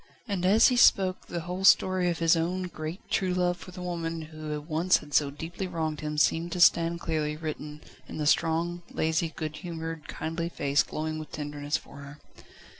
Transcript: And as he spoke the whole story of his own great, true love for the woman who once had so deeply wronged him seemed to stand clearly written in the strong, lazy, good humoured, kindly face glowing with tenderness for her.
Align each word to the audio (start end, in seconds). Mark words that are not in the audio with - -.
And 0.27 0.47
as 0.47 0.69
he 0.69 0.77
spoke 0.77 1.27
the 1.27 1.41
whole 1.41 1.63
story 1.63 2.09
of 2.09 2.17
his 2.17 2.35
own 2.35 2.63
great, 2.63 3.07
true 3.07 3.35
love 3.35 3.57
for 3.57 3.69
the 3.69 3.83
woman 3.83 4.23
who 4.23 4.59
once 4.59 4.97
had 4.97 5.13
so 5.13 5.29
deeply 5.29 5.67
wronged 5.67 5.99
him 6.01 6.17
seemed 6.17 6.53
to 6.53 6.59
stand 6.59 6.99
clearly 6.99 7.37
written 7.37 7.81
in 8.07 8.17
the 8.17 8.25
strong, 8.25 8.81
lazy, 8.89 9.29
good 9.35 9.57
humoured, 9.57 10.07
kindly 10.07 10.49
face 10.49 10.81
glowing 10.81 11.19
with 11.19 11.31
tenderness 11.31 11.77
for 11.77 11.97
her. 11.97 12.17